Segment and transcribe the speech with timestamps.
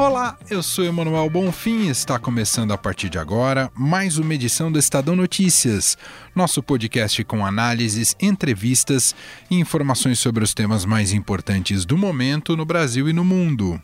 [0.00, 4.72] Olá, eu sou Emanuel Bonfim e está começando a partir de agora mais uma edição
[4.72, 5.98] do Estadão Notícias,
[6.34, 9.14] nosso podcast com análises, entrevistas
[9.50, 13.78] e informações sobre os temas mais importantes do momento no Brasil e no mundo.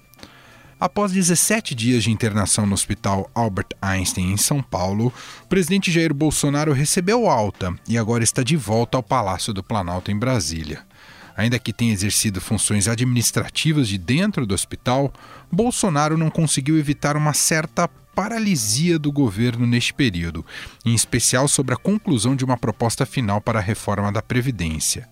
[0.81, 5.13] Após 17 dias de internação no Hospital Albert Einstein, em São Paulo,
[5.45, 10.11] o presidente Jair Bolsonaro recebeu alta e agora está de volta ao Palácio do Planalto,
[10.11, 10.83] em Brasília.
[11.37, 15.13] Ainda que tenha exercido funções administrativas de dentro do hospital,
[15.53, 20.45] Bolsonaro não conseguiu evitar uma certa paralisia do governo neste período,
[20.85, 25.07] em especial sobre a conclusão de uma proposta final para a reforma da Previdência.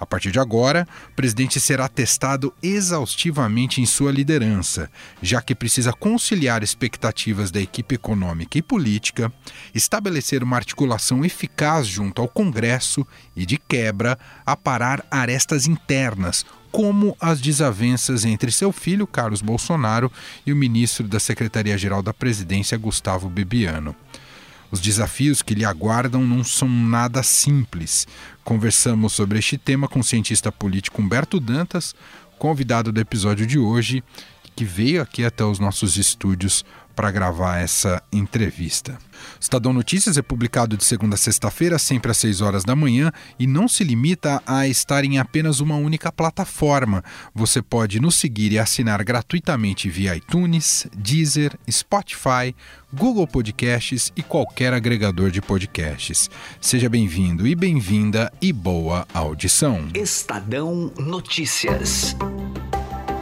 [0.00, 4.90] A partir de agora, o presidente será testado exaustivamente em sua liderança,
[5.20, 9.30] já que precisa conciliar expectativas da equipe econômica e política,
[9.74, 17.38] estabelecer uma articulação eficaz junto ao Congresso e, de quebra, aparar arestas internas, como as
[17.38, 20.10] desavenças entre seu filho, Carlos Bolsonaro,
[20.46, 23.94] e o ministro da Secretaria-Geral da Presidência, Gustavo Bebiano.
[24.70, 28.06] Os desafios que lhe aguardam não são nada simples.
[28.44, 31.94] Conversamos sobre este tema com o cientista político Humberto Dantas,
[32.38, 34.02] convidado do episódio de hoje,
[34.54, 36.64] que veio aqui até os nossos estúdios
[37.00, 38.92] para gravar essa entrevista.
[38.92, 43.10] O Estadão Notícias é publicado de segunda a sexta-feira, sempre às 6 horas da manhã,
[43.38, 47.02] e não se limita a estar em apenas uma única plataforma.
[47.34, 52.54] Você pode nos seguir e assinar gratuitamente via iTunes, Deezer, Spotify,
[52.92, 56.28] Google Podcasts e qualquer agregador de podcasts.
[56.60, 59.88] Seja bem-vindo e bem-vinda e boa audição.
[59.94, 62.14] Estadão Notícias.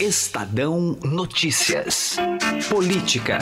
[0.00, 2.16] Estadão Notícias.
[2.68, 3.38] Política.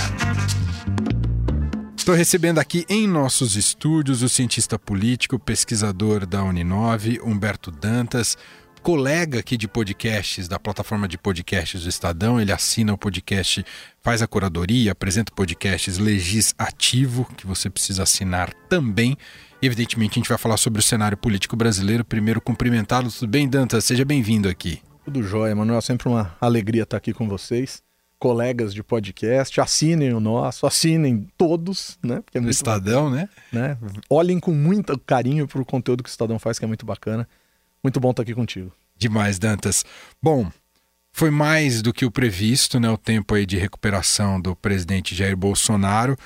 [1.95, 8.39] Estou recebendo aqui em nossos estúdios o cientista político, pesquisador da Uninove, Humberto Dantas,
[8.83, 12.41] colega aqui de podcasts, da plataforma de podcasts do Estadão.
[12.41, 13.63] Ele assina o podcast,
[14.03, 19.15] faz a curadoria, apresenta podcasts Legis Ativo, que você precisa assinar também.
[19.61, 22.03] Evidentemente, a gente vai falar sobre o cenário político brasileiro.
[22.03, 23.13] Primeiro, cumprimentá-lo.
[23.13, 23.85] Tudo bem, Dantas?
[23.85, 24.81] Seja bem-vindo aqui.
[25.07, 25.81] Tudo jóia, Manuel.
[25.81, 27.81] Sempre uma alegria estar aqui com vocês.
[28.19, 32.23] Colegas de podcast, assinem o nosso, assinem todos, né?
[32.23, 33.29] Porque é muito Estadão, né?
[33.53, 33.79] né?
[34.11, 37.29] Olhem com muito carinho para o conteúdo que o Estadão faz, que é muito bacana.
[37.85, 38.73] Muito bom estar aqui contigo.
[38.99, 39.85] Demais, Dantas.
[40.21, 40.51] Bom,
[41.13, 42.91] foi mais do que o previsto, né?
[42.91, 46.17] O tempo aí de recuperação do presidente Jair Bolsonaro.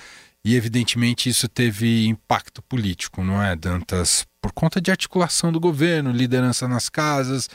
[0.43, 4.27] E evidentemente isso teve impacto político, não é, Dantas?
[4.41, 7.47] Por conta de articulação do governo, liderança nas casas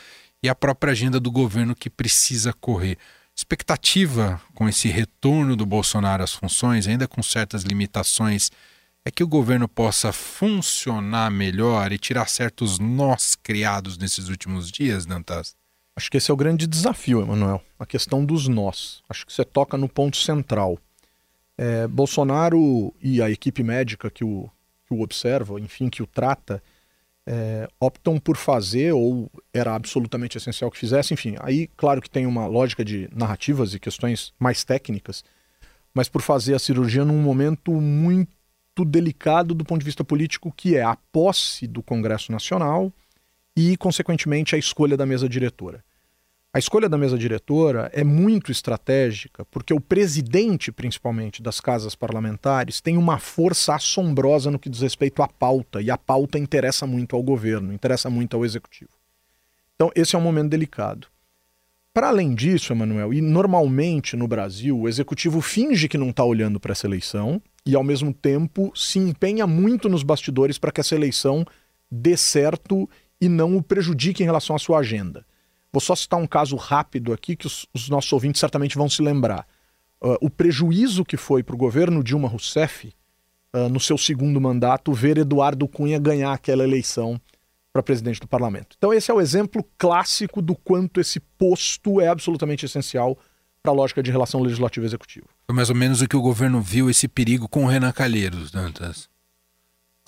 [0.42, 2.98] e a própria agenda do governo que precisa correr.
[3.34, 8.50] Expectativa com esse retorno do Bolsonaro às funções, ainda com certas limitações,
[9.04, 15.06] é que o governo possa funcionar melhor e tirar certos nós criados nesses últimos dias,
[15.06, 15.54] Dantas?
[15.94, 19.02] Acho que esse é o grande desafio, Emanuel, a questão dos nós.
[19.08, 20.78] Acho que você toca no ponto central.
[21.56, 24.50] É, Bolsonaro e a equipe médica que o,
[24.86, 26.62] que o observa, enfim, que o trata,
[27.26, 31.34] é, optam por fazer, ou era absolutamente essencial que fizesse, enfim.
[31.40, 35.24] Aí, claro que tem uma lógica de narrativas e questões mais técnicas,
[35.92, 40.76] mas por fazer a cirurgia num momento muito delicado do ponto de vista político, que
[40.76, 42.92] é a posse do Congresso Nacional
[43.56, 45.82] e, consequentemente, a escolha da mesa diretora.
[46.56, 52.80] A escolha da mesa diretora é muito estratégica, porque o presidente, principalmente, das casas parlamentares,
[52.80, 57.14] tem uma força assombrosa no que diz respeito à pauta, e a pauta interessa muito
[57.14, 58.88] ao governo, interessa muito ao executivo.
[59.74, 61.08] Então, esse é um momento delicado.
[61.92, 66.58] Para além disso, Emanuel, e normalmente no Brasil, o executivo finge que não está olhando
[66.58, 70.94] para essa eleição e, ao mesmo tempo, se empenha muito nos bastidores para que essa
[70.94, 71.44] eleição
[71.90, 72.88] dê certo
[73.20, 75.22] e não o prejudique em relação à sua agenda.
[75.76, 79.02] Vou só citar um caso rápido aqui que os, os nossos ouvintes certamente vão se
[79.02, 79.46] lembrar.
[80.02, 82.94] Uh, o prejuízo que foi para o governo Dilma Rousseff,
[83.54, 87.20] uh, no seu segundo mandato, ver Eduardo Cunha ganhar aquela eleição
[87.74, 88.74] para presidente do parlamento.
[88.78, 93.18] Então, esse é o exemplo clássico do quanto esse posto é absolutamente essencial
[93.62, 95.26] para a lógica de relação legislativo-executivo.
[95.44, 98.50] Foi mais ou menos o que o governo viu esse perigo com o Renan Calheiros,
[98.50, 99.10] Dantas.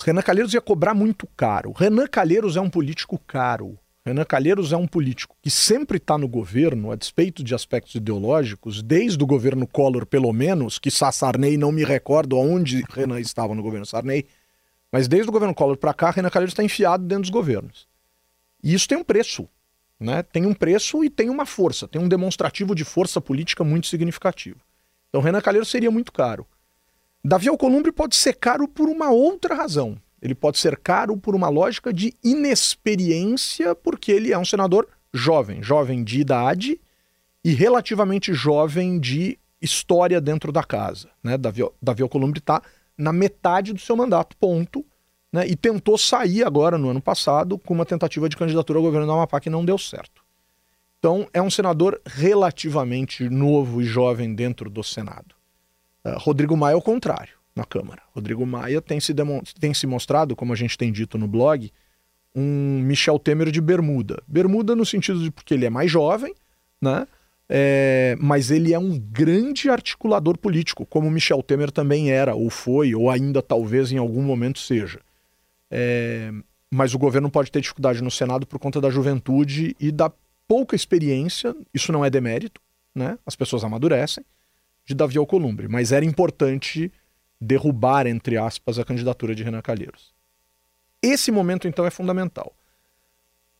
[0.03, 1.71] Renan Calheiros ia cobrar muito caro.
[1.73, 3.77] Renan Calheiros é um político caro.
[4.09, 8.81] Renan Calheiros é um político que sempre está no governo, a despeito de aspectos ideológicos,
[8.81, 13.61] desde o governo Collor, pelo menos, que Sarney não me recordo onde Renan estava no
[13.61, 14.25] governo Sarney,
[14.91, 17.87] mas desde o governo Collor para cá, Renan Calheiros está enfiado dentro dos governos.
[18.63, 19.47] E isso tem um preço.
[19.99, 20.23] Né?
[20.23, 24.59] Tem um preço e tem uma força, tem um demonstrativo de força política muito significativo.
[25.09, 26.47] Então, Renan Calheiros seria muito caro.
[27.23, 30.01] Davi Alcolumbre pode ser caro por uma outra razão.
[30.21, 35.63] Ele pode ser caro por uma lógica de inexperiência, porque ele é um senador jovem,
[35.63, 36.79] jovem de idade
[37.43, 41.09] e relativamente jovem de história dentro da casa.
[41.23, 41.37] Né?
[41.37, 42.61] Davi, Davi Alcolumbre está
[42.97, 44.85] na metade do seu mandato, ponto.
[45.31, 45.47] Né?
[45.47, 49.13] E tentou sair agora, no ano passado, com uma tentativa de candidatura ao governo do
[49.13, 50.21] Amapá que não deu certo.
[50.97, 55.33] Então, é um senador relativamente novo e jovem dentro do Senado.
[56.03, 58.01] Uh, Rodrigo Maia é o contrário na Câmara.
[58.15, 59.13] Rodrigo Maia tem se,
[59.59, 61.71] tem se mostrado, como a gente tem dito no blog,
[62.33, 64.23] um Michel Temer de bermuda.
[64.27, 66.33] Bermuda no sentido de porque ele é mais jovem,
[66.81, 67.05] né?
[67.51, 72.93] É, mas ele é um grande articulador político, como Michel Temer também era, ou foi,
[72.93, 74.99] ou ainda talvez em algum momento seja.
[75.69, 76.31] É,
[76.71, 80.11] mas o governo pode ter dificuldade no Senado por conta da juventude e da
[80.47, 82.61] pouca experiência, isso não é demérito,
[82.93, 83.17] né?
[83.25, 84.23] as pessoas amadurecem,
[84.85, 86.91] de Davi Alcolumbre, mas era importante
[87.39, 90.13] derrubar, entre aspas, a candidatura de Renan Calheiros.
[91.01, 92.53] Esse momento, então, é fundamental.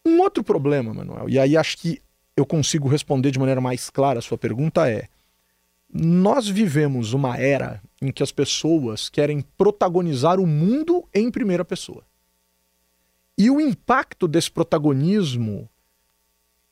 [0.05, 2.01] Um outro problema, Manuel, e aí acho que
[2.35, 5.07] eu consigo responder de maneira mais clara a sua pergunta é:
[5.91, 12.03] nós vivemos uma era em que as pessoas querem protagonizar o mundo em primeira pessoa.
[13.37, 15.69] E o impacto desse protagonismo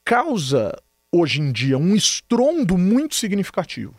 [0.04, 0.74] causa,
[1.12, 3.96] hoje em dia, um estrondo muito significativo.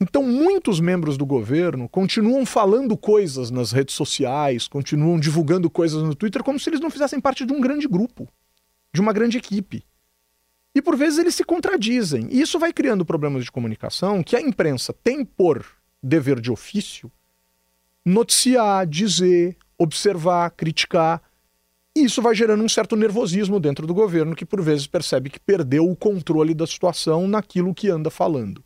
[0.00, 6.14] Então, muitos membros do governo continuam falando coisas nas redes sociais, continuam divulgando coisas no
[6.14, 8.26] Twitter, como se eles não fizessem parte de um grande grupo,
[8.94, 9.84] de uma grande equipe.
[10.74, 12.28] E por vezes eles se contradizem.
[12.30, 15.66] E isso vai criando problemas de comunicação que a imprensa tem por
[16.02, 17.12] dever de ofício
[18.04, 21.22] noticiar, dizer, observar, criticar.
[21.94, 25.40] E isso vai gerando um certo nervosismo dentro do governo, que por vezes percebe que
[25.40, 28.64] perdeu o controle da situação naquilo que anda falando.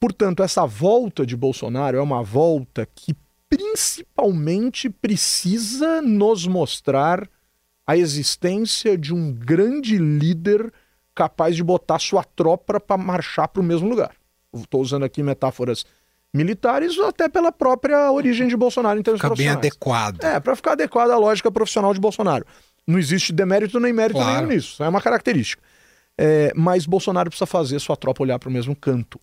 [0.00, 3.14] Portanto, essa volta de Bolsonaro é uma volta que
[3.48, 7.28] principalmente precisa nos mostrar
[7.86, 10.72] a existência de um grande líder
[11.14, 14.12] capaz de botar sua tropa para marchar para o mesmo lugar.
[14.52, 15.86] Estou usando aqui metáforas
[16.34, 20.22] militares, até pela própria origem de Bolsonaro em termos Fica bem adequado.
[20.22, 22.44] É, para ficar adequado à lógica profissional de Bolsonaro.
[22.86, 24.36] Não existe demérito nem mérito claro.
[24.36, 24.82] nenhum nisso.
[24.82, 25.62] É uma característica.
[26.18, 29.18] É, mas Bolsonaro precisa fazer sua tropa olhar para o mesmo canto.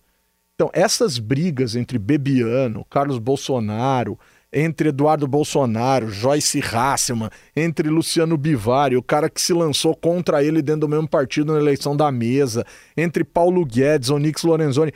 [0.54, 4.18] Então, essas brigas entre Bebiano, Carlos Bolsonaro,
[4.52, 10.62] entre Eduardo Bolsonaro, Joyce Hasselman, entre Luciano Bivari, o cara que se lançou contra ele
[10.62, 12.64] dentro do mesmo partido na eleição da mesa,
[12.96, 14.92] entre Paulo Guedes, Onix Lorenzoni.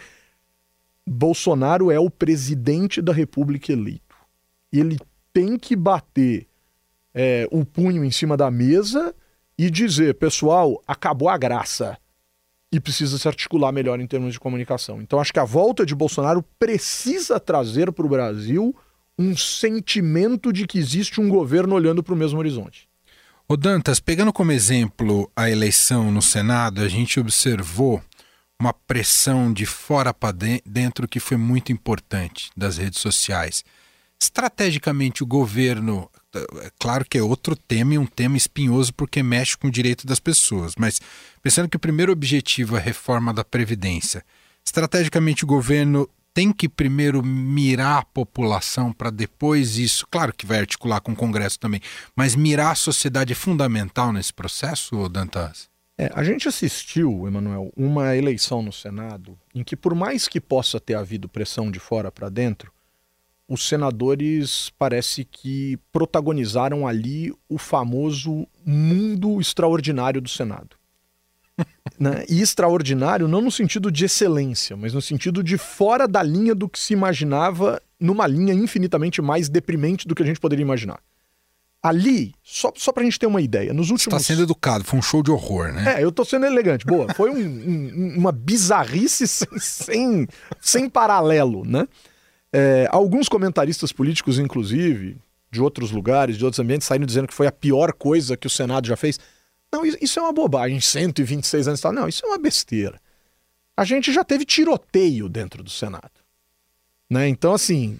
[1.04, 4.14] Bolsonaro é o presidente da República eleito.
[4.72, 4.96] Ele
[5.32, 6.46] tem que bater
[7.12, 9.12] é, o punho em cima da mesa
[9.58, 11.98] e dizer, pessoal, acabou a graça
[12.72, 15.00] e precisa se articular melhor em termos de comunicação.
[15.00, 18.74] Então acho que a volta de Bolsonaro precisa trazer para o Brasil
[19.18, 22.88] um sentimento de que existe um governo olhando para o mesmo horizonte.
[23.48, 28.02] O Dantas, pegando como exemplo a eleição no Senado, a gente observou
[28.60, 33.64] uma pressão de fora para dentro que foi muito importante das redes sociais.
[34.20, 36.10] Estrategicamente, o governo,
[36.78, 40.20] claro que é outro tema e um tema espinhoso porque mexe com o direito das
[40.20, 41.00] pessoas, mas
[41.42, 44.24] pensando que o primeiro objetivo é a reforma da Previdência,
[44.64, 50.60] estrategicamente o governo tem que primeiro mirar a população para depois isso, claro que vai
[50.60, 51.80] articular com o Congresso também,
[52.14, 55.68] mas mirar a sociedade é fundamental nesse processo, Dantas?
[56.00, 60.78] É, a gente assistiu, Emanuel, uma eleição no Senado em que, por mais que possa
[60.78, 62.70] ter havido pressão de fora para dentro,
[63.48, 70.78] os senadores parece que protagonizaram ali o famoso mundo extraordinário do Senado
[71.98, 72.24] né?
[72.28, 76.68] E extraordinário não no sentido de excelência, mas no sentido de fora da linha do
[76.68, 81.00] que se imaginava, numa linha infinitamente mais deprimente do que a gente poderia imaginar.
[81.80, 84.02] Ali, só, só pra gente ter uma ideia, nos últimos.
[84.02, 85.94] Você tá sendo educado, foi um show de horror, né?
[85.96, 86.84] É, eu tô sendo elegante.
[86.84, 90.28] Boa, foi um, um, uma bizarrice sem, sem,
[90.60, 91.86] sem paralelo, né?
[92.52, 95.16] É, alguns comentaristas políticos, inclusive,
[95.50, 98.50] de outros lugares, de outros ambientes, saíram dizendo que foi a pior coisa que o
[98.50, 99.18] Senado já fez.
[99.72, 101.92] Não, isso é uma bobagem, 126 anos e tal.
[101.92, 103.00] Não, isso é uma besteira.
[103.76, 106.10] a gente já teve tiroteio dentro do Senado.
[107.08, 107.28] Né?
[107.28, 107.98] Então, assim,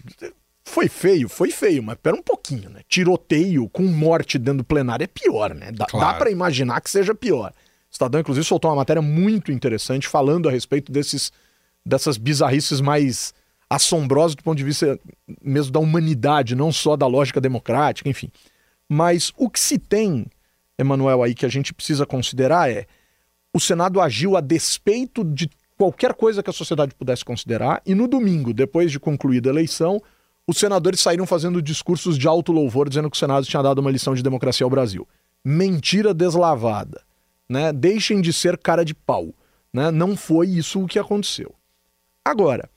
[0.65, 2.81] foi feio, foi feio, mas pera um pouquinho, né?
[2.89, 5.73] Tiroteio com morte dentro do plenário é pior, né?
[5.73, 6.07] Dá, claro.
[6.07, 7.53] dá para imaginar que seja pior.
[7.53, 7.55] O
[7.91, 11.33] Estadão, inclusive, soltou uma matéria muito interessante falando a respeito desses,
[11.85, 13.33] dessas bizarrices mais
[13.71, 14.99] assombrosas do ponto de vista
[15.43, 18.31] mesmo da humanidade, não só da lógica democrática, enfim.
[18.89, 20.27] Mas o que se tem,
[20.79, 22.87] Emanuel, aí que a gente precisa considerar é
[23.53, 28.09] o Senado agiu a despeito de qualquer coisa que a sociedade pudesse considerar, e no
[28.09, 30.03] domingo, depois de concluída a eleição,
[30.47, 33.91] os senadores saíram fazendo discursos de alto louvor dizendo que o Senado tinha dado uma
[33.91, 35.07] lição de democracia ao Brasil.
[35.45, 37.03] Mentira deslavada.
[37.47, 37.71] Né?
[37.71, 39.35] Deixem de ser cara de pau.
[39.73, 39.91] Né?
[39.91, 41.55] Não foi isso o que aconteceu.
[42.25, 42.69] Agora,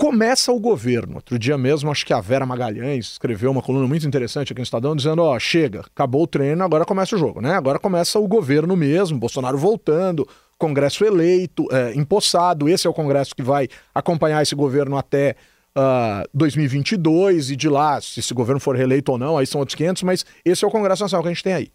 [0.00, 1.16] começa o governo.
[1.16, 4.64] Outro dia mesmo, acho que a Vera Magalhães escreveu uma coluna muito interessante aqui no
[4.64, 7.52] Estadão, dizendo: ó, chega, acabou o treino, agora começa o jogo, né?
[7.52, 10.26] Agora começa o governo mesmo, Bolsonaro voltando,
[10.56, 12.66] Congresso eleito, é, empossado.
[12.66, 15.36] Esse é o Congresso que vai acompanhar esse governo até
[15.76, 19.74] uh, 2022 e de lá, se esse governo for reeleito ou não, aí são outros
[19.74, 21.70] 500, mas esse é o Congresso Nacional que a gente tem aí.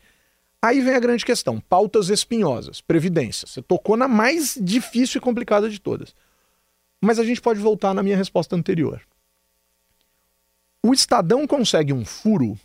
[0.64, 3.48] Aí vem a grande questão: pautas espinhosas, previdência.
[3.48, 6.16] Você tocou na mais difícil e complicada de todas.
[7.06, 9.00] Mas a gente pode voltar na minha resposta anterior.
[10.84, 12.58] O Estadão consegue um furo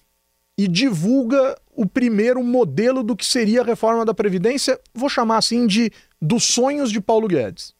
[0.57, 5.67] e divulga o primeiro modelo do que seria a reforma da Previdência, vou chamar assim
[5.67, 7.75] de dos sonhos de Paulo Guedes.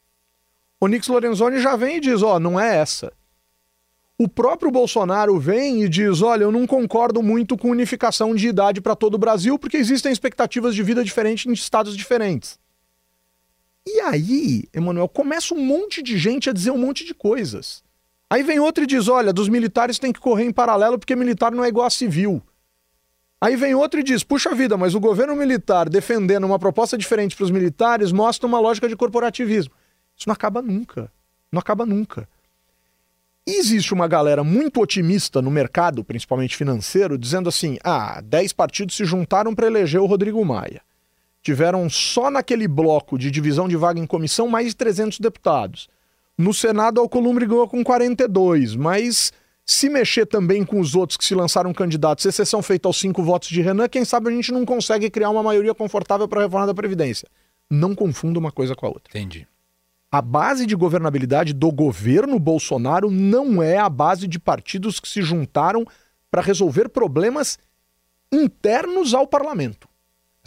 [0.79, 3.11] O Nix Lorenzoni já vem e diz: ó, oh, não é essa.
[4.17, 8.81] O próprio Bolsonaro vem e diz: olha, eu não concordo muito com unificação de idade
[8.81, 12.59] para todo o Brasil, porque existem expectativas de vida diferentes em estados diferentes.
[13.87, 17.83] E aí, Emanuel, começa um monte de gente a dizer um monte de coisas.
[18.29, 21.51] Aí vem outro e diz: olha, dos militares tem que correr em paralelo porque militar
[21.51, 22.41] não é igual a civil.
[23.39, 27.35] Aí vem outro e diz: puxa vida, mas o governo militar defendendo uma proposta diferente
[27.35, 29.73] para os militares mostra uma lógica de corporativismo.
[30.15, 31.11] Isso não acaba nunca.
[31.51, 32.29] Não acaba nunca.
[33.47, 39.05] Existe uma galera muito otimista no mercado, principalmente financeiro, dizendo assim: ah, 10 partidos se
[39.05, 40.83] juntaram para eleger o Rodrigo Maia
[41.41, 45.87] tiveram só naquele bloco de divisão de vaga em comissão mais de 300 deputados.
[46.37, 49.31] No Senado, Alcolumbre ganhou com 42, mas
[49.65, 53.49] se mexer também com os outros que se lançaram candidatos, exceção feita aos cinco votos
[53.49, 56.67] de Renan, quem sabe a gente não consegue criar uma maioria confortável para a reforma
[56.67, 57.27] da Previdência.
[57.69, 59.09] Não confunda uma coisa com a outra.
[59.09, 59.47] Entendi.
[60.11, 65.21] A base de governabilidade do governo Bolsonaro não é a base de partidos que se
[65.21, 65.85] juntaram
[66.29, 67.57] para resolver problemas
[68.31, 69.87] internos ao parlamento.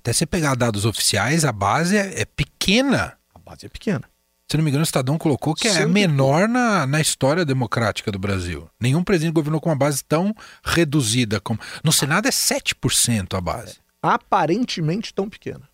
[0.04, 3.14] Até você pegar dados oficiais, a base é, é pequena.
[3.34, 4.02] A base é pequena.
[4.46, 8.12] Se não me engano, o Estadão colocou que é a menor na, na história democrática
[8.12, 8.68] do Brasil.
[8.78, 11.58] Nenhum presidente governou com uma base tão reduzida como.
[11.82, 13.76] No Senado é 7% a base.
[14.02, 15.66] Aparentemente tão pequena.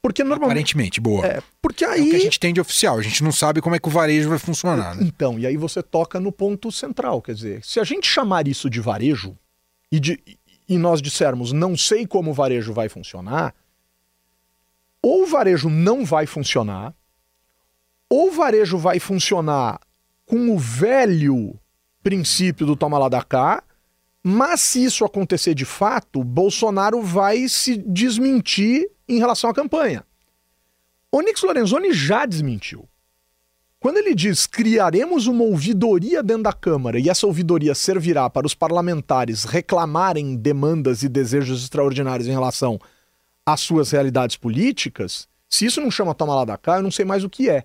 [0.00, 0.52] Porque normalmente.
[0.52, 1.26] Aparentemente, boa.
[1.26, 2.00] É, porque aí.
[2.00, 2.98] É o que a gente tem de oficial.
[2.98, 4.96] A gente não sabe como é que o varejo vai funcionar.
[4.96, 5.04] Né?
[5.04, 7.20] Então, e aí você toca no ponto central.
[7.20, 9.36] Quer dizer, se a gente chamar isso de varejo,
[9.92, 10.18] e, de,
[10.68, 13.54] e nós dissermos não sei como o varejo vai funcionar,
[15.02, 16.94] ou o varejo não vai funcionar,
[18.10, 19.80] ou o varejo vai funcionar
[20.26, 21.58] com o velho
[22.02, 23.62] princípio do toma lá da cá,
[24.22, 30.04] mas se isso acontecer de fato, Bolsonaro vai se desmentir em relação à campanha.
[31.12, 32.87] Onyx Lorenzoni já desmentiu.
[33.88, 38.54] Quando ele diz criaremos uma ouvidoria dentro da Câmara e essa ouvidoria servirá para os
[38.54, 42.78] parlamentares reclamarem demandas e desejos extraordinários em relação
[43.46, 47.06] às suas realidades políticas, se isso não chama toma lá da cá, eu não sei
[47.06, 47.64] mais o que é.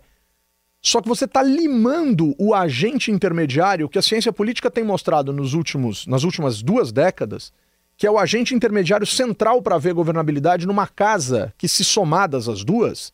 [0.81, 5.53] Só que você está limando o agente intermediário que a ciência política tem mostrado nos
[5.53, 7.51] últimos, nas últimas duas décadas,
[7.97, 12.63] que é o agente intermediário central para ver governabilidade numa casa que, se somadas as
[12.63, 13.11] duas,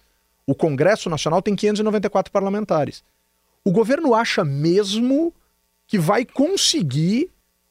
[0.49, 3.03] o Congresso Nacional tem 594 parlamentares.
[3.63, 5.31] O governo acha mesmo
[5.85, 7.29] que vai conseguir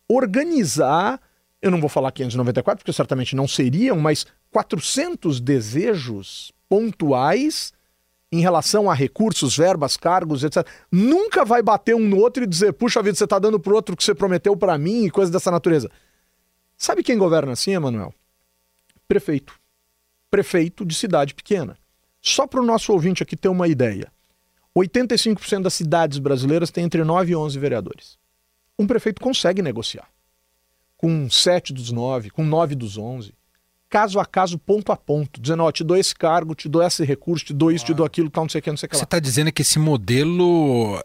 [0.08, 1.20] organizar,
[1.61, 7.73] eu não vou falar 594 porque certamente não seriam, mas 400 desejos pontuais
[8.30, 10.64] em relação a recursos, verbas, cargos, etc.
[10.88, 13.75] Nunca vai bater um no outro e dizer, puxa vida, você está dando para o
[13.75, 15.90] outro o que você prometeu para mim e coisas dessa natureza.
[16.76, 18.14] Sabe quem governa assim, Emanuel?
[19.08, 19.58] Prefeito.
[20.30, 21.76] Prefeito de cidade pequena.
[22.20, 24.10] Só para o nosso ouvinte aqui ter uma ideia:
[24.76, 28.18] 85% das cidades brasileiras têm entre 9 e 11 vereadores.
[28.78, 30.08] Um prefeito consegue negociar.
[30.96, 33.32] Com 7 dos 9, com 9 dos 11,
[33.88, 37.04] caso a caso, ponto a ponto, dizendo: Ó, te dou esse cargo, te dou esse
[37.04, 38.90] recurso, te dou isso, te dou aquilo, tal, não sei o que, não sei o
[38.90, 38.96] que.
[38.96, 41.00] Você está dizendo que esse modelo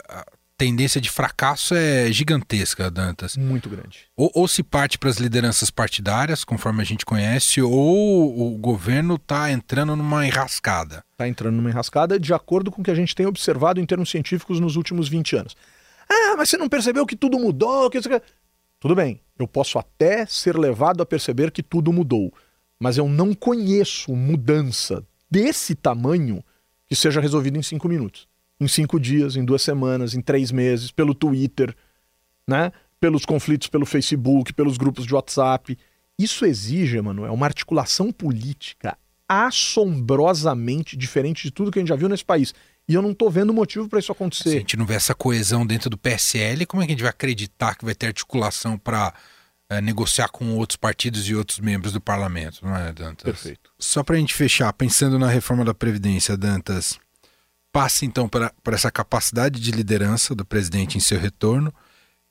[0.57, 3.35] tendência de fracasso é gigantesca, Dantas.
[3.35, 4.07] Muito grande.
[4.15, 9.15] Ou, ou se parte para as lideranças partidárias, conforme a gente conhece, ou o governo
[9.15, 11.03] está entrando numa enrascada.
[11.11, 14.09] Está entrando numa enrascada de acordo com o que a gente tem observado em termos
[14.09, 15.55] científicos nos últimos 20 anos.
[16.09, 17.89] Ah, mas você não percebeu que tudo mudou?
[17.89, 17.99] Que...
[18.79, 22.33] Tudo bem, eu posso até ser levado a perceber que tudo mudou,
[22.79, 26.43] mas eu não conheço mudança desse tamanho
[26.87, 28.27] que seja resolvida em cinco minutos
[28.59, 31.75] em cinco dias, em duas semanas, em três meses, pelo Twitter,
[32.47, 32.71] né?
[32.99, 35.77] pelos conflitos pelo Facebook, pelos grupos de WhatsApp.
[36.17, 42.07] Isso exige, Emanuel, uma articulação política assombrosamente diferente de tudo que a gente já viu
[42.07, 42.53] nesse país.
[42.87, 44.49] E eu não estou vendo motivo para isso acontecer.
[44.49, 47.01] Se a gente não vê essa coesão dentro do PSL, como é que a gente
[47.01, 49.13] vai acreditar que vai ter articulação para
[49.69, 53.23] é, eh, negociar com outros partidos e outros membros do parlamento, não é, Dantas?
[53.23, 53.71] Perfeito.
[53.77, 56.99] Só para a gente fechar, pensando na reforma da Previdência, Dantas,
[57.73, 61.73] passa então para, essa capacidade de liderança do presidente em seu retorno.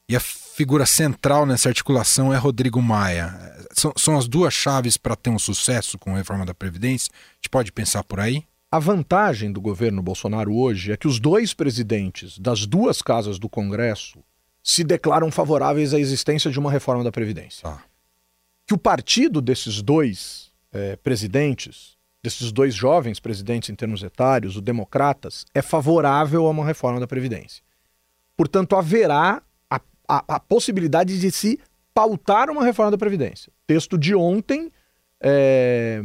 [0.08, 3.34] E a figura central nessa articulação é Rodrigo Maia.
[3.72, 7.10] São, são as duas chaves para ter um sucesso com a reforma da Previdência?
[7.12, 8.44] A gente pode pensar por aí?
[8.70, 13.48] A vantagem do governo Bolsonaro hoje é que os dois presidentes das duas casas do
[13.48, 14.22] Congresso
[14.62, 17.68] se declaram favoráveis à existência de uma reforma da Previdência.
[17.68, 17.82] Ah.
[18.66, 21.91] Que o partido desses dois é, presidentes
[22.22, 27.06] desses dois jovens presidentes em termos etários, o Democratas, é favorável a uma reforma da
[27.06, 27.62] Previdência.
[28.36, 31.58] Portanto, haverá a, a, a possibilidade de se
[31.92, 33.52] pautar uma reforma da Previdência.
[33.66, 34.70] Texto de ontem
[35.20, 36.00] é,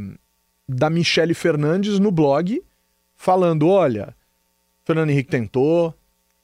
[0.67, 2.61] da Michele Fernandes no blog,
[3.15, 4.15] falando: olha,
[4.83, 5.93] Fernando Henrique tentou,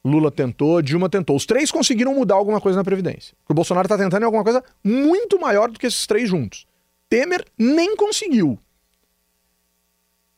[0.05, 1.35] Lula tentou, Dilma tentou.
[1.35, 3.35] Os três conseguiram mudar alguma coisa na Previdência.
[3.49, 6.67] O Bolsonaro está tentando alguma coisa muito maior do que esses três juntos.
[7.09, 8.59] Temer nem conseguiu.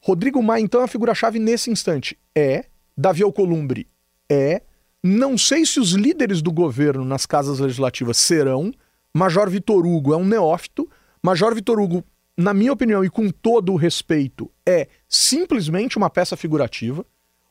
[0.06, 2.16] Rodrigo Maia, então, é a figura-chave nesse instante.
[2.36, 2.66] É.
[2.96, 3.88] Davi Alcolumbre
[4.30, 4.62] é.
[5.04, 8.72] Não sei se os líderes do governo nas casas legislativas serão.
[9.12, 10.88] Major Vitor Hugo é um neófito.
[11.24, 12.04] Major Vitor Hugo,
[12.38, 17.04] na minha opinião e com todo o respeito, é simplesmente uma peça figurativa.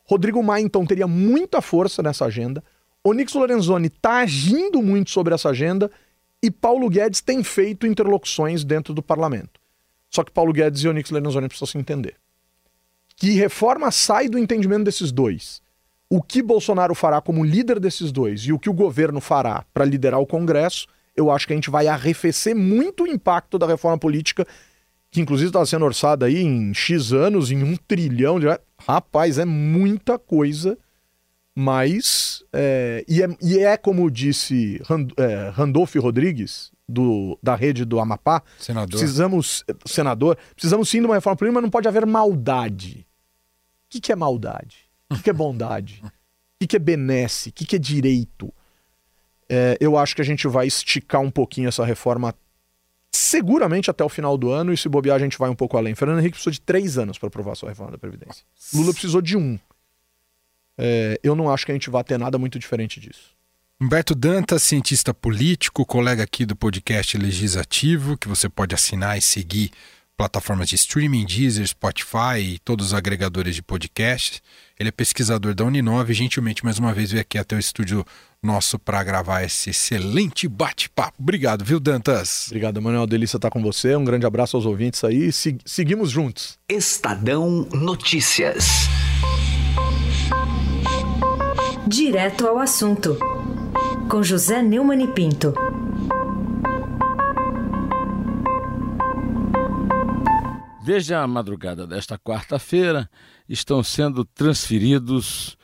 [0.04, 2.62] Rodrigo Maia, então, teria muita força nessa agenda.
[3.02, 5.90] Onix Lorenzoni está agindo muito sobre essa agenda
[6.40, 9.60] e Paulo Guedes tem feito interlocuções dentro do parlamento.
[10.08, 12.14] Só que Paulo Guedes e Onix Lorenzoni precisam se entender.
[13.16, 15.62] Que reforma sai do entendimento desses dois?
[16.08, 19.84] O que Bolsonaro fará como líder desses dois e o que o governo fará para
[19.84, 23.98] liderar o Congresso, eu acho que a gente vai arrefecer muito o impacto da reforma
[23.98, 24.46] política,
[25.10, 28.46] que inclusive está sendo orçada aí em X anos, em um trilhão de.
[28.78, 30.76] Rapaz, é muita coisa,
[31.54, 32.44] mas.
[32.52, 37.98] É, e, é, e é como disse Rand, é, Randolph Rodrigues, do, da rede do
[37.98, 38.42] Amapá.
[38.58, 38.98] Senador.
[38.98, 43.06] Precisamos, senador, precisamos sim de uma reforma política, mas não pode haver maldade.
[43.86, 44.88] O que, que é maldade?
[45.10, 46.02] O que, que é bondade?
[46.04, 46.10] O
[46.60, 47.50] que, que é benesse?
[47.50, 48.52] O que, que é direito?
[49.48, 52.34] É, eu acho que a gente vai esticar um pouquinho essa reforma
[53.14, 55.94] seguramente até o final do ano, e se bobear, a gente vai um pouco além.
[55.94, 58.44] Fernando Henrique precisou de três anos para aprovar sua reforma da Previdência.
[58.72, 59.58] Lula precisou de um.
[60.76, 63.36] É, eu não acho que a gente vai ter nada muito diferente disso.
[63.80, 69.72] Humberto Dantas, cientista político, colega aqui do podcast Legislativo, que você pode assinar e seguir
[70.16, 74.40] plataformas de streaming, Deezer, Spotify e todos os agregadores de podcasts.
[74.78, 78.06] Ele é pesquisador da Uninove e gentilmente mais uma vez veio aqui até o estúdio
[78.40, 81.14] nosso para gravar esse excelente bate-papo.
[81.18, 82.46] Obrigado, viu, Dantas?
[82.46, 83.08] Obrigado, Manuel.
[83.08, 83.96] Delícia estar com você.
[83.96, 85.32] Um grande abraço aos ouvintes aí.
[85.32, 86.58] Se seguimos juntos.
[86.68, 88.88] Estadão Notícias.
[91.88, 93.18] Direto ao assunto
[94.08, 95.54] com José Neumann e Pinto.
[100.84, 103.08] Desde a madrugada desta quarta-feira,
[103.48, 105.56] estão sendo transferidos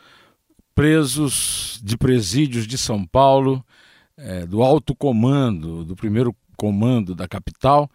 [0.75, 3.65] presos de presídios de São Paulo,
[4.17, 7.91] é, do alto comando, do primeiro comando da capital,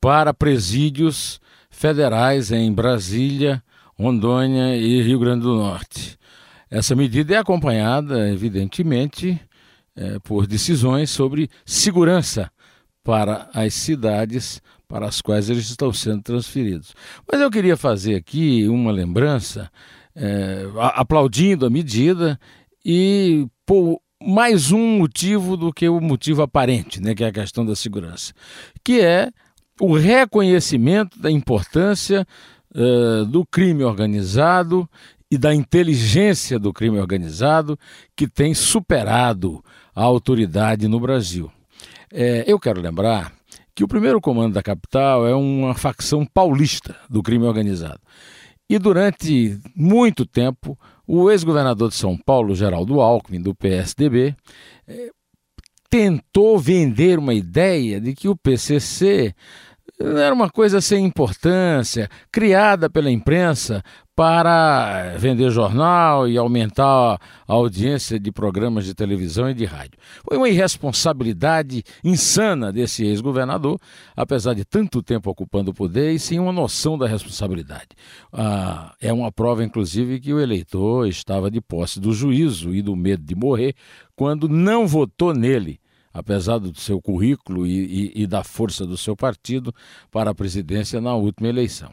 [0.00, 3.62] para presídios federais em Brasília,
[3.98, 6.16] Rondônia e Rio Grande do Norte.
[6.70, 9.40] Essa medida é acompanhada, evidentemente,
[9.98, 12.50] é, por decisões sobre segurança
[13.02, 16.94] para as cidades para as quais eles estão sendo transferidos.
[17.30, 19.70] Mas eu queria fazer aqui uma lembrança,
[20.16, 22.40] é, aplaudindo a medida
[22.82, 27.66] e por mais um motivo do que o motivo aparente, né, que é a questão
[27.66, 28.32] da segurança,
[28.82, 29.30] que é
[29.80, 32.26] o reconhecimento da importância
[32.74, 34.88] uh, do crime organizado
[35.30, 37.78] e da inteligência do crime organizado
[38.16, 39.62] que tem superado
[40.02, 41.50] autoridade no Brasil.
[42.12, 43.32] É, eu quero lembrar
[43.74, 48.00] que o primeiro comando da capital é uma facção paulista do crime organizado.
[48.68, 54.34] E durante muito tempo, o ex-governador de São Paulo, Geraldo Alckmin, do PSDB,
[54.86, 55.10] eh,
[55.88, 59.34] tentou vender uma ideia de que o PCC
[60.00, 63.82] era uma coisa sem importância, criada pela imprensa
[64.14, 69.98] para vender jornal e aumentar a audiência de programas de televisão e de rádio.
[70.24, 73.78] Foi uma irresponsabilidade insana desse ex-governador,
[74.16, 77.88] apesar de tanto tempo ocupando o poder e sem uma noção da responsabilidade.
[78.32, 82.96] Ah, é uma prova, inclusive, que o eleitor estava de posse do juízo e do
[82.96, 83.74] medo de morrer
[84.16, 85.80] quando não votou nele
[86.18, 89.74] apesar do seu currículo e, e, e, da força do seu partido,
[90.10, 91.92] para a presidência na última eleição.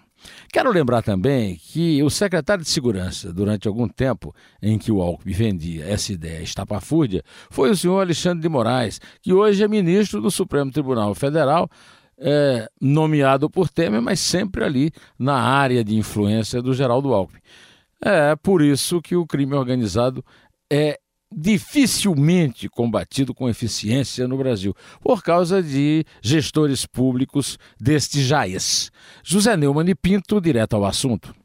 [0.51, 5.33] Quero lembrar também que o secretário de Segurança, durante algum tempo em que o Alckmin
[5.33, 10.31] vendia essa ideia estapafúrdia, foi o senhor Alexandre de Moraes, que hoje é ministro do
[10.31, 11.69] Supremo Tribunal Federal,
[12.17, 17.41] é, nomeado por Temer, mas sempre ali na área de influência do Geraldo Alckmin.
[18.01, 20.23] É por isso que o crime organizado
[20.71, 20.99] é
[21.35, 28.89] dificilmente combatido com eficiência no Brasil, por causa de gestores públicos deste jaez.
[29.23, 31.44] José Neumann e Pinto, direto ao assunto.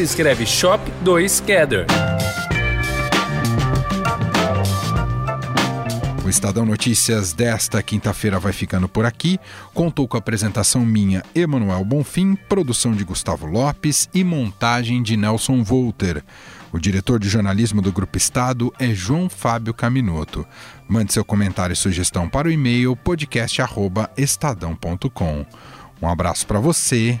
[0.00, 1.84] se escreve Shop 2 Gather.
[6.24, 9.38] O Estadão Notícias desta quinta-feira vai ficando por aqui.
[9.74, 15.62] Contou com a apresentação minha, Emanuel Bonfim, produção de Gustavo Lopes e montagem de Nelson
[15.62, 16.24] Volter.
[16.72, 20.46] O diretor de jornalismo do Grupo Estado é João Fábio Caminoto.
[20.88, 25.44] Mande seu comentário e sugestão para o e-mail podcast@estadão.com.
[26.00, 27.20] Um abraço para você